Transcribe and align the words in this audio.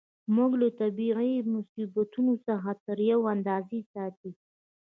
موږ 0.35 0.51
له 0.61 0.67
طبیعي 0.81 1.33
مصیبتونو 1.53 2.33
څخه 2.47 2.69
تر 2.85 2.97
یوې 3.11 3.27
اندازې 3.35 3.79
ساتي. 3.91 4.31